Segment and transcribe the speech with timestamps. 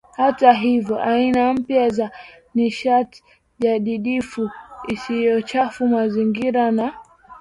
[0.17, 2.11] Hata hivyo aina mpya za
[2.55, 3.23] nishati
[3.59, 4.49] jadidifu
[4.87, 6.93] isiyochafua mazingira na